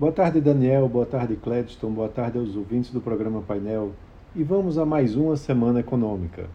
Boa 0.00 0.12
tarde, 0.12 0.40
Daniel. 0.40 0.88
Boa 0.88 1.04
tarde, 1.04 1.36
Cledston. 1.36 1.92
Boa 1.92 2.08
tarde 2.08 2.38
aos 2.38 2.56
ouvintes 2.56 2.90
do 2.90 3.02
programa 3.02 3.42
Painel. 3.42 3.92
E 4.34 4.42
vamos 4.42 4.78
a 4.78 4.86
mais 4.86 5.14
uma 5.14 5.36
semana 5.36 5.80
econômica. 5.80 6.48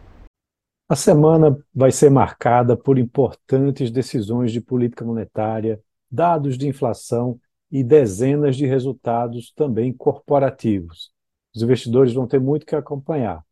A 0.89 0.95
semana 0.95 1.55
vai 1.71 1.91
ser 1.91 2.09
marcada 2.09 2.75
por 2.75 2.97
importantes 2.97 3.91
decisões 3.91 4.51
de 4.51 4.59
política 4.59 5.05
monetária, 5.05 5.79
dados 6.09 6.57
de 6.57 6.67
inflação 6.67 7.39
e 7.71 7.83
dezenas 7.83 8.55
de 8.55 8.65
resultados 8.65 9.53
também 9.55 9.93
corporativos. 9.93 11.11
Os 11.55 11.61
investidores 11.61 12.13
vão 12.15 12.25
ter 12.25 12.39
muito 12.39 12.65
que 12.65 12.75
acompanhar, 12.75 13.43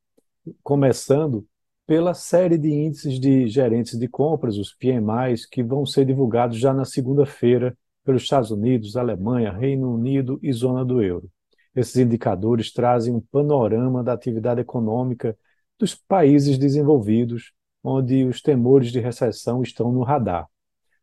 começando 0.64 1.46
pela 1.86 2.16
série 2.16 2.58
de 2.58 2.70
índices 2.74 3.20
de 3.20 3.46
gerentes 3.46 4.00
de 4.00 4.08
compras, 4.08 4.58
os 4.58 4.74
PMIs, 4.74 5.46
que 5.46 5.62
vão 5.62 5.86
ser 5.86 6.04
divulgados 6.04 6.58
já 6.58 6.74
na 6.74 6.84
segunda-feira 6.84 7.78
pelos 8.04 8.24
Estados 8.24 8.52
Unidos, 8.52 8.98
Alemanha, 8.98 9.52
Reino 9.52 9.94
Unido 9.94 10.40
e 10.42 10.52
zona 10.52 10.84
do 10.84 11.02
euro. 11.02 11.30
Esses 11.76 11.96
indicadores 11.96 12.72
trazem 12.72 13.14
um 13.14 13.22
panorama 13.22 14.04
da 14.04 14.14
atividade 14.14 14.62
econômica 14.62 15.38
dos 15.80 15.96
países 15.96 16.58
desenvolvidos, 16.58 17.52
onde 17.84 18.24
os 18.26 18.42
temores 18.42 18.92
de 18.92 19.00
recessão 19.00 19.64
estão 19.64 19.92
no 19.92 20.04
radar. 20.04 20.48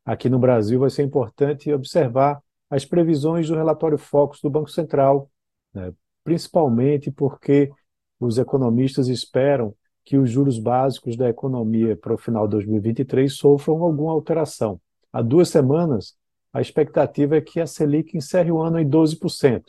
Aqui 0.05 0.29
no 0.29 0.39
Brasil 0.39 0.81
vai 0.81 0.91
ser 0.91 1.03
importante 1.03 1.73
observar 1.73 2.41
as 2.69 2.85
previsões 2.85 3.49
do 3.49 3.57
relatório 3.57 3.99
Focus 3.99 4.41
do 4.41 4.49
Banco 4.49 4.71
Central, 4.71 5.31
né, 5.75 5.93
principalmente 6.23 7.11
porque 7.11 7.71
os 8.19 8.39
economistas 8.39 9.09
esperam 9.09 9.75
que 10.05 10.17
os 10.17 10.31
juros 10.31 10.59
básicos 10.59 11.17
da 11.17 11.29
economia 11.29 11.97
para 11.97 12.15
o 12.15 12.19
final 12.19 12.47
de 12.47 12.53
2023 12.53 13.33
sofram 13.33 13.83
alguma 13.83 14.13
alteração. 14.13 14.81
Há 15.13 15.23
duas 15.23 15.49
semanas, 15.49 16.15
a 16.53 16.61
expectativa 16.61 17.37
é 17.37 17.41
que 17.41 17.61
a 17.61 17.67
Selic 17.67 18.17
encerre 18.17 18.51
o 18.51 18.61
ano 18.61 18.79
em 18.79 18.89
12%, 18.89 19.65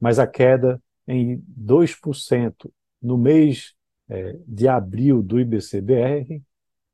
mas 0.00 0.18
a 0.18 0.26
queda 0.26 0.80
em 1.08 1.42
2% 1.58 2.70
no 3.00 3.16
mês 3.16 3.74
é, 4.08 4.38
de 4.46 4.68
abril 4.68 5.22
do 5.22 5.40
IBCBR, 5.40 6.42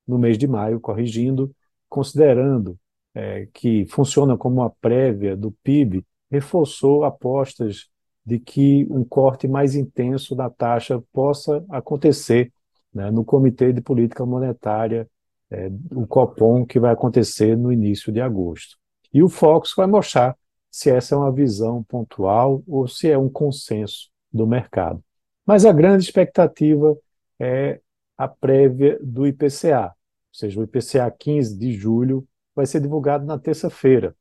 no 0.07 0.19
mês 0.19 0.39
de 0.39 0.47
maio, 0.47 0.81
corrigindo, 0.81 1.55
considerando 1.89 2.79
é, 3.15 3.49
que 3.53 3.85
funciona 3.87 4.37
como 4.37 4.61
uma 4.61 4.71
prévia 4.71 5.37
do 5.37 5.53
PIB, 5.63 6.05
reforçou 6.31 7.05
apostas 7.05 7.89
de 8.25 8.39
que 8.39 8.87
um 8.91 9.05
corte 9.05 9.49
mais 9.49 9.75
intenso 9.75 10.35
da 10.35 10.49
taxa 10.49 11.03
possa 11.13 11.65
acontecer 11.69 12.53
né, 12.95 13.11
no 13.11 13.25
Comitê 13.25 13.73
de 13.73 13.81
Política 13.81 14.25
Monetária, 14.25 15.09
é, 15.51 15.71
o 15.91 16.07
COPOM, 16.07 16.65
que 16.65 16.81
vai 16.81 16.93
acontecer 16.93 17.57
no 17.57 17.73
início 17.73 18.13
de 18.13 18.21
agosto. 18.21 18.79
E 19.13 19.23
o 19.23 19.29
Fox 19.29 19.75
vai 19.77 19.87
mostrar 19.87 20.37
se 20.71 20.91
essa 20.91 21.15
é 21.15 21.19
uma 21.19 21.33
visão 21.33 21.83
pontual 21.83 22.63
ou 22.67 22.89
se 22.89 23.11
é 23.11 23.19
um 23.19 23.29
consenso 23.29 24.11
do 24.33 24.47
mercado. 24.47 25.03
Mas 25.45 25.67
a 25.67 25.73
grande 25.73 26.05
expectativa 26.05 26.97
é 27.39 27.81
a 28.17 28.27
prévia 28.27 28.99
do 29.03 29.27
IPCA, 29.27 29.89
ou 29.89 29.95
seja, 30.33 30.61
o 30.61 30.63
IPCA 30.63 31.11
15 31.11 31.59
de 31.59 31.73
julho 31.73 32.27
vai 32.55 32.65
ser 32.65 32.81
divulgado 32.81 33.27
na 33.27 33.39
terça-feira. 33.39 34.17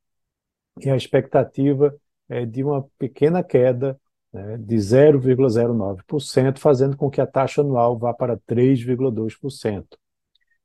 E 0.80 0.90
a 0.90 0.96
expectativa 0.96 1.96
é 2.28 2.46
de 2.46 2.64
uma 2.64 2.84
pequena 2.98 3.44
queda 3.44 4.00
né, 4.34 4.58
de 4.58 4.76
0,09%, 4.76 6.58
fazendo 6.58 6.98
com 6.98 7.10
que 7.10 7.22
a 7.22 7.28
taxa 7.28 7.62
anual 7.62 7.98
vá 7.98 8.14
para 8.14 8.38
3,2%. 8.38 9.86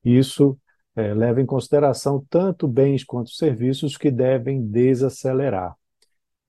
Isso 0.05 0.59
é, 0.97 1.13
leva 1.13 1.43
em 1.43 1.47
consideração 1.47 2.25
tanto 2.31 2.67
bens 2.67 3.05
quanto 3.05 3.31
serviços 3.31 3.97
que 3.97 4.11
devem 4.11 4.67
desacelerar. 4.67 5.77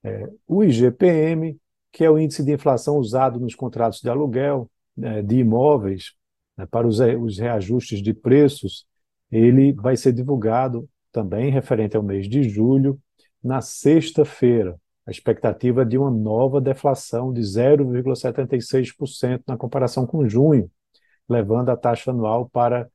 É, 0.04 0.30
o 0.48 0.64
IGPM, 0.64 1.60
que 1.92 2.06
é 2.06 2.10
o 2.10 2.18
índice 2.18 2.44
de 2.44 2.54
inflação 2.54 2.98
usado 2.98 3.40
nos 3.40 3.54
contratos 3.54 4.00
de 4.00 4.10
aluguel 4.10 4.72
né, 4.96 5.22
de 5.22 5.40
imóveis 5.40 6.14
né, 6.58 6.66
para 6.66 6.88
os, 6.88 7.00
os 7.00 7.38
reajustes 7.38 8.02
de 8.02 8.14
preços, 8.14 8.88
ele 9.30 9.74
vai 9.74 9.98
ser 9.98 10.14
divulgado 10.14 10.88
também 11.12 11.52
referente 11.52 11.98
ao 11.98 12.04
mês 12.04 12.30
de 12.30 12.44
julho, 12.44 12.98
na 13.44 13.60
sexta-feira. 13.60 14.80
A 15.06 15.12
expectativa 15.12 15.82
é 15.82 15.86
de 15.86 15.98
uma 15.98 16.12
nova 16.12 16.62
deflação 16.62 17.34
de 17.34 17.42
0,76% 17.42 19.42
na 19.48 19.58
comparação 19.58 20.06
com 20.06 20.28
junho, 20.28 20.70
levando 21.28 21.70
a 21.70 21.78
taxa 21.78 22.12
anual 22.12 22.50
para 22.50 22.88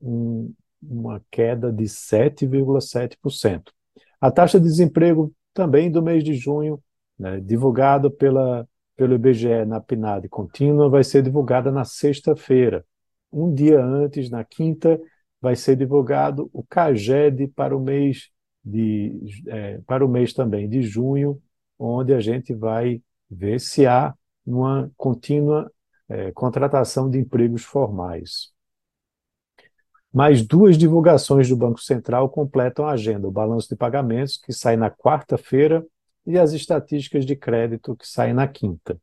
um, 0.00 0.52
uma 0.82 1.22
queda 1.30 1.72
de 1.72 1.84
7,7%. 1.84 3.72
A 4.20 4.30
taxa 4.30 4.58
de 4.58 4.66
desemprego 4.66 5.32
também 5.54 5.90
do 5.90 6.02
mês 6.02 6.22
de 6.24 6.34
junho, 6.34 6.82
né, 7.18 7.40
divulgada 7.40 8.10
pela, 8.10 8.68
pelo 8.96 9.14
IBGE 9.14 9.64
na 9.64 9.80
PNAD 9.80 10.28
contínua, 10.28 10.88
vai 10.88 11.04
ser 11.04 11.22
divulgada 11.22 11.70
na 11.70 11.84
sexta-feira. 11.84 12.84
Um 13.32 13.52
dia 13.52 13.82
antes, 13.82 14.30
na 14.30 14.44
quinta, 14.44 15.00
vai 15.40 15.54
ser 15.54 15.76
divulgado 15.76 16.50
o 16.52 16.62
CAGED 16.64 17.48
para 17.48 17.76
o 17.76 17.80
mês 17.80 18.30
de 18.64 19.18
é, 19.46 19.80
para 19.86 20.04
o 20.04 20.08
mês 20.08 20.32
também 20.32 20.68
de 20.68 20.82
junho, 20.82 21.40
onde 21.78 22.12
a 22.12 22.20
gente 22.20 22.54
vai 22.54 23.00
ver 23.30 23.60
se 23.60 23.86
há 23.86 24.14
uma 24.44 24.90
contínua 24.96 25.70
é, 26.08 26.32
contratação 26.32 27.08
de 27.10 27.18
empregos 27.18 27.64
formais. 27.64 28.52
Mais 30.12 30.42
duas 30.42 30.78
divulgações 30.78 31.48
do 31.48 31.56
Banco 31.56 31.80
Central 31.80 32.28
completam 32.30 32.86
a 32.86 32.92
agenda: 32.92 33.28
o 33.28 33.32
balanço 33.32 33.68
de 33.68 33.76
pagamentos, 33.76 34.36
que 34.38 34.52
sai 34.52 34.76
na 34.76 34.90
quarta-feira, 34.90 35.84
e 36.26 36.38
as 36.38 36.52
estatísticas 36.52 37.24
de 37.24 37.36
crédito, 37.36 37.96
que 37.96 38.06
saem 38.06 38.34
na 38.34 38.46
quinta. 38.46 39.00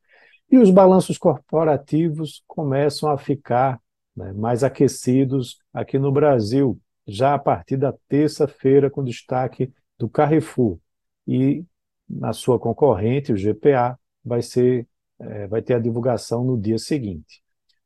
E 0.52 0.58
os 0.58 0.70
balanços 0.70 1.18
corporativos 1.18 2.44
começam 2.48 3.10
a 3.10 3.18
ficar 3.18 3.80
né, 4.16 4.32
mais 4.34 4.64
aquecidos 4.64 5.58
aqui 5.74 5.98
no 5.98 6.12
Brasil, 6.12 6.80
já 7.08 7.34
a 7.34 7.40
partir 7.40 7.78
da 7.78 7.94
terça-feira, 8.08 8.90
com 8.90 9.04
destaque 9.04 9.72
do 9.98 10.08
Carrefour. 10.08 10.80
E 11.28 11.64
na 12.08 12.34
sua 12.34 12.60
concorrente, 12.60 13.34
o 13.34 13.38
GPA, 13.38 14.00
vai, 14.24 14.42
ser, 14.42 14.88
é, 15.20 15.48
vai 15.48 15.62
ter 15.62 15.74
a 15.74 15.80
divulgação 15.80 16.44
no 16.44 16.60
dia 16.60 16.78
seguinte. 16.78 17.42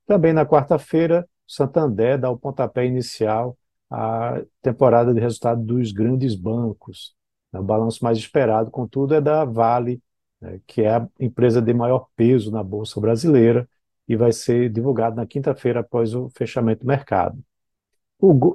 Também 0.06 0.34
na 0.34 0.46
quarta-feira, 0.46 1.28
Santander 1.50 2.20
dá 2.20 2.30
o 2.30 2.38
pontapé 2.38 2.86
inicial 2.86 3.58
à 3.90 4.40
temporada 4.62 5.12
de 5.12 5.20
resultado 5.20 5.64
dos 5.64 5.92
grandes 5.92 6.36
bancos. 6.36 7.16
O 7.52 7.64
balanço 7.64 8.04
mais 8.04 8.20
esperado, 8.20 8.70
contudo, 8.70 9.16
é 9.16 9.22
da 9.22 9.44
Vale, 9.46 10.00
né, 10.40 10.62
que 10.68 10.84
é 10.84 10.96
a 10.96 11.08
empresa 11.20 11.60
de 11.60 11.74
maior 11.74 12.08
peso 12.16 12.52
na 12.52 12.62
Bolsa 12.62 13.02
Brasileira, 13.02 13.68
e 14.08 14.16
vai 14.16 14.32
ser 14.32 14.70
divulgado 14.70 15.16
na 15.16 15.26
quinta-feira 15.26 15.80
após 15.80 16.14
o 16.14 16.30
fechamento 16.30 16.82
do 16.82 16.88
mercado. 16.88 17.44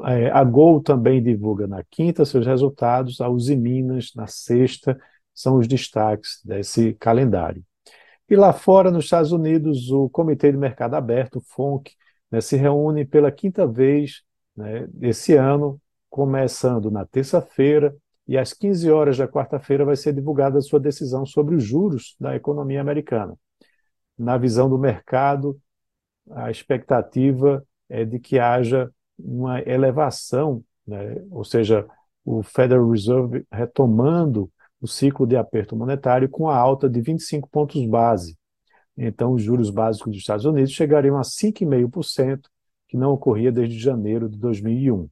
É, 0.06 0.30
a 0.30 0.44
Gol 0.44 0.80
também 0.80 1.20
divulga 1.20 1.66
na 1.66 1.82
quinta 1.82 2.24
seus 2.24 2.46
resultados, 2.46 3.20
a 3.20 3.28
Uzi 3.28 3.56
Minas 3.56 4.12
na 4.14 4.28
sexta, 4.28 4.96
são 5.34 5.56
os 5.56 5.66
destaques 5.66 6.40
desse 6.44 6.94
calendário. 6.94 7.64
E 8.30 8.36
lá 8.36 8.52
fora, 8.52 8.90
nos 8.90 9.04
Estados 9.04 9.32
Unidos, 9.32 9.90
o 9.90 10.08
Comitê 10.08 10.52
de 10.52 10.58
Mercado 10.58 10.94
Aberto, 10.94 11.38
o 11.38 11.40
FONC, 11.40 11.92
né, 12.34 12.40
se 12.40 12.56
reúne 12.56 13.04
pela 13.04 13.30
quinta 13.30 13.66
vez 13.66 14.22
né, 14.56 14.88
esse 15.00 15.34
ano, 15.34 15.80
começando 16.10 16.90
na 16.90 17.04
terça-feira, 17.04 17.94
e 18.26 18.38
às 18.38 18.52
15 18.52 18.90
horas 18.90 19.18
da 19.18 19.28
quarta-feira 19.28 19.84
vai 19.84 19.96
ser 19.96 20.12
divulgada 20.12 20.58
a 20.58 20.62
sua 20.62 20.80
decisão 20.80 21.26
sobre 21.26 21.54
os 21.54 21.64
juros 21.64 22.16
da 22.18 22.34
economia 22.34 22.80
americana 22.80 23.36
na 24.18 24.36
visão 24.36 24.68
do 24.68 24.78
mercado, 24.78 25.60
a 26.30 26.50
expectativa 26.50 27.64
é 27.88 28.04
de 28.04 28.18
que 28.18 28.38
haja 28.38 28.90
uma 29.18 29.60
elevação, 29.60 30.62
né? 30.86 31.22
ou 31.30 31.44
seja, 31.44 31.86
o 32.24 32.42
Federal 32.42 32.88
Reserve 32.88 33.44
retomando 33.52 34.50
o 34.80 34.86
ciclo 34.86 35.26
de 35.26 35.36
aperto 35.36 35.76
monetário 35.76 36.28
com 36.28 36.48
a 36.48 36.56
alta 36.56 36.88
de 36.88 37.00
25 37.00 37.48
pontos 37.48 37.84
base. 37.86 38.36
Então, 38.96 39.32
os 39.32 39.42
juros 39.42 39.70
básicos 39.70 40.12
dos 40.12 40.20
Estados 40.20 40.44
Unidos 40.44 40.72
chegariam 40.72 41.18
a 41.18 41.22
5,5%, 41.22 42.48
que 42.88 42.96
não 42.96 43.12
ocorria 43.12 43.50
desde 43.50 43.78
janeiro 43.78 44.28
de 44.28 44.38
2001. 44.38 45.08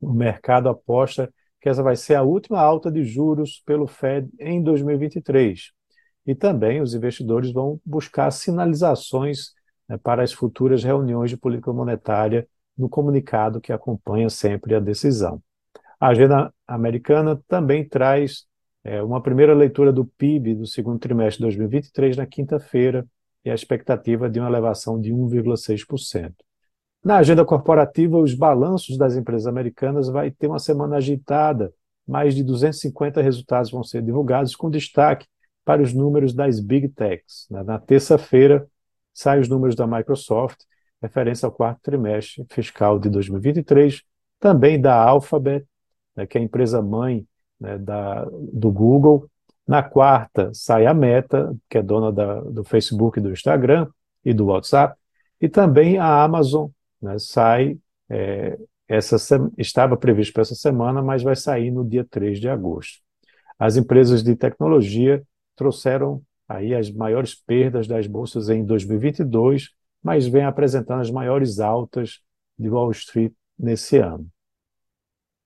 O 0.00 0.12
mercado 0.12 0.68
aposta 0.68 1.32
que 1.60 1.68
essa 1.68 1.82
vai 1.82 1.94
ser 1.94 2.14
a 2.14 2.22
última 2.22 2.58
alta 2.58 2.90
de 2.90 3.04
juros 3.04 3.62
pelo 3.66 3.86
Fed 3.86 4.28
em 4.38 4.62
2023. 4.62 5.72
E 6.26 6.34
também 6.34 6.80
os 6.80 6.94
investidores 6.94 7.52
vão 7.52 7.80
buscar 7.84 8.30
sinalizações 8.30 9.52
né, 9.88 9.98
para 9.98 10.22
as 10.22 10.32
futuras 10.32 10.82
reuniões 10.82 11.30
de 11.30 11.36
política 11.36 11.72
monetária 11.72 12.48
no 12.76 12.88
comunicado 12.88 13.60
que 13.60 13.72
acompanha 13.72 14.30
sempre 14.30 14.74
a 14.74 14.80
decisão. 14.80 15.42
A 15.98 16.08
agenda 16.08 16.52
americana 16.66 17.40
também 17.46 17.86
traz 17.86 18.46
é, 18.82 19.02
uma 19.02 19.22
primeira 19.22 19.54
leitura 19.54 19.92
do 19.92 20.04
PIB 20.04 20.54
do 20.54 20.66
segundo 20.66 20.98
trimestre 20.98 21.38
de 21.38 21.42
2023 21.44 22.16
na 22.16 22.26
quinta-feira 22.26 23.06
e 23.44 23.50
a 23.50 23.54
expectativa 23.54 24.28
de 24.28 24.38
uma 24.38 24.48
elevação 24.48 25.00
de 25.00 25.12
1,6%. 25.12 26.34
Na 27.02 27.16
agenda 27.16 27.44
corporativa, 27.44 28.18
os 28.18 28.34
balanços 28.34 28.98
das 28.98 29.16
empresas 29.16 29.46
americanas 29.46 30.08
vai 30.08 30.30
ter 30.30 30.46
uma 30.46 30.58
semana 30.58 30.96
agitada, 30.96 31.72
mais 32.06 32.34
de 32.34 32.42
250 32.42 33.22
resultados 33.22 33.70
vão 33.70 33.82
ser 33.82 34.02
divulgados, 34.02 34.54
com 34.54 34.68
destaque 34.68 35.26
para 35.64 35.82
os 35.82 35.94
números 35.94 36.34
das 36.34 36.60
Big 36.60 36.88
Techs. 36.88 37.46
Na 37.48 37.78
terça-feira, 37.78 38.66
saem 39.14 39.40
os 39.40 39.48
números 39.48 39.74
da 39.74 39.86
Microsoft, 39.86 40.58
referência 41.00 41.46
ao 41.46 41.52
quarto 41.52 41.80
trimestre 41.82 42.44
fiscal 42.50 42.98
de 42.98 43.08
2023, 43.08 44.02
também 44.38 44.80
da 44.80 44.94
Alphabet, 44.94 45.66
né, 46.14 46.26
que 46.26 46.36
é 46.36 46.40
a 46.40 46.44
empresa 46.44 46.82
mãe 46.82 47.26
né, 47.60 47.78
da, 47.78 48.24
do 48.24 48.70
Google. 48.70 49.28
Na 49.66 49.82
quarta, 49.82 50.50
sai 50.52 50.86
a 50.86 50.94
Meta, 50.94 51.54
que 51.68 51.78
é 51.78 51.82
dona 51.82 52.10
da, 52.10 52.40
do 52.40 52.64
Facebook, 52.64 53.20
do 53.20 53.30
Instagram 53.30 53.88
e 54.24 54.32
do 54.32 54.46
WhatsApp. 54.46 54.98
E 55.40 55.48
também 55.48 55.98
a 55.98 56.22
Amazon 56.22 56.68
né, 57.00 57.18
sai, 57.18 57.78
é, 58.08 58.58
essa 58.88 59.16
estava 59.56 59.96
previsto 59.96 60.32
para 60.32 60.42
essa 60.42 60.54
semana, 60.54 61.00
mas 61.00 61.22
vai 61.22 61.36
sair 61.36 61.70
no 61.70 61.88
dia 61.88 62.04
3 62.04 62.40
de 62.40 62.48
agosto. 62.48 63.00
As 63.58 63.76
empresas 63.76 64.22
de 64.22 64.34
tecnologia 64.34 65.22
trouxeram 65.54 66.22
aí 66.48 66.74
as 66.74 66.90
maiores 66.90 67.34
perdas 67.34 67.86
das 67.86 68.06
bolsas 68.06 68.48
em 68.48 68.64
2022, 68.64 69.70
mas 70.02 70.26
vem 70.26 70.44
apresentando 70.44 71.00
as 71.00 71.10
maiores 71.10 71.60
altas 71.60 72.20
de 72.58 72.68
Wall 72.68 72.90
Street 72.90 73.32
nesse 73.58 73.98
ano. 73.98 74.26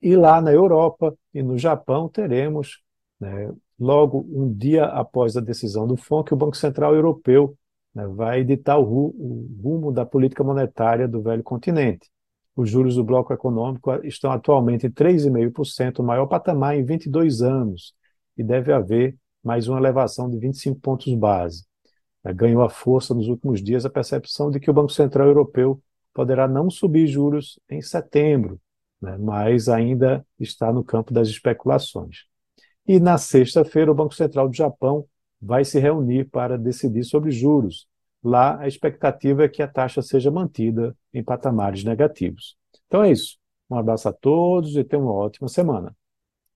E 0.04 0.14
lá 0.16 0.38
na 0.38 0.52
Europa 0.52 1.16
e 1.32 1.42
no 1.42 1.56
Japão 1.56 2.10
teremos, 2.10 2.82
né, 3.18 3.50
logo 3.80 4.22
um 4.28 4.52
dia 4.52 4.84
após 4.84 5.34
a 5.34 5.40
decisão 5.40 5.86
do 5.86 5.96
FONC, 5.96 6.34
o 6.34 6.36
Banco 6.36 6.58
Central 6.58 6.94
Europeu 6.94 7.56
né, 7.94 8.06
vai 8.08 8.40
editar 8.40 8.78
o, 8.78 8.84
o 8.84 9.48
rumo 9.62 9.90
da 9.90 10.04
política 10.04 10.44
monetária 10.44 11.08
do 11.08 11.22
velho 11.22 11.42
continente. 11.42 12.10
Os 12.54 12.68
juros 12.68 12.96
do 12.96 13.02
bloco 13.02 13.32
econômico 13.32 13.94
estão 14.04 14.30
atualmente 14.30 14.86
em 14.86 14.90
3,5%, 14.90 16.00
o 16.00 16.02
maior 16.02 16.26
patamar 16.26 16.76
em 16.76 16.84
22 16.84 17.40
anos, 17.40 17.94
e 18.36 18.44
deve 18.44 18.74
haver 18.74 19.16
mais 19.42 19.68
uma 19.68 19.78
elevação 19.78 20.28
de 20.28 20.36
25 20.36 20.80
pontos 20.80 21.14
base. 21.14 21.64
É, 22.22 22.30
ganhou 22.34 22.60
a 22.60 22.68
força 22.68 23.14
nos 23.14 23.26
últimos 23.26 23.62
dias 23.62 23.86
a 23.86 23.90
percepção 23.90 24.50
de 24.50 24.60
que 24.60 24.70
o 24.70 24.74
Banco 24.74 24.92
Central 24.92 25.28
Europeu 25.28 25.80
poderá 26.12 26.46
não 26.46 26.68
subir 26.68 27.06
juros 27.06 27.58
em 27.70 27.80
setembro, 27.80 28.60
né, 29.00 29.16
mas 29.18 29.68
ainda 29.68 30.26
está 30.38 30.72
no 30.72 30.84
campo 30.84 31.12
das 31.12 31.28
especulações. 31.28 32.24
E 32.86 33.00
na 33.00 33.18
sexta-feira, 33.18 33.90
o 33.90 33.94
Banco 33.94 34.14
Central 34.14 34.48
do 34.48 34.56
Japão 34.56 35.06
vai 35.40 35.64
se 35.64 35.78
reunir 35.78 36.24
para 36.30 36.58
decidir 36.58 37.04
sobre 37.04 37.30
juros. 37.30 37.86
Lá, 38.22 38.58
a 38.60 38.66
expectativa 38.66 39.44
é 39.44 39.48
que 39.48 39.62
a 39.62 39.68
taxa 39.68 40.00
seja 40.00 40.30
mantida 40.30 40.96
em 41.12 41.22
patamares 41.22 41.84
negativos. 41.84 42.56
Então 42.86 43.02
é 43.02 43.10
isso. 43.10 43.38
Um 43.70 43.76
abraço 43.76 44.08
a 44.08 44.12
todos 44.12 44.76
e 44.76 44.84
tenham 44.84 45.04
uma 45.04 45.12
ótima 45.12 45.48
semana. 45.48 45.94